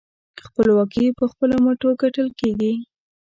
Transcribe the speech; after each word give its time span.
خپلواکي 0.45 1.05
په 1.19 1.25
خپلو 1.31 1.55
مټو 1.65 1.89
ګټل 2.01 2.27
کېږي. 2.39 2.73